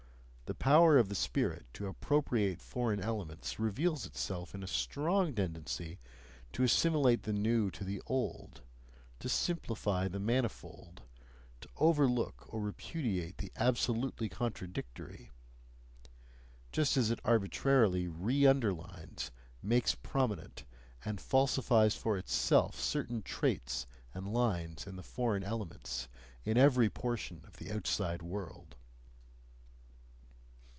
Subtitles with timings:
[0.47, 5.97] The power of the spirit to appropriate foreign elements reveals itself in a strong tendency
[6.51, 8.59] to assimilate the new to the old,
[9.19, 11.03] to simplify the manifold,
[11.61, 15.31] to overlook or repudiate the absolutely contradictory;
[16.73, 19.31] just as it arbitrarily re underlines,
[19.63, 20.65] makes prominent,
[21.05, 26.09] and falsifies for itself certain traits and lines in the foreign elements,
[26.43, 28.75] in every portion of the "outside world."